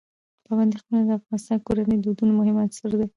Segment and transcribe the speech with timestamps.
[0.45, 3.07] پابندي غرونه د افغان کورنیو د دودونو مهم عنصر دی.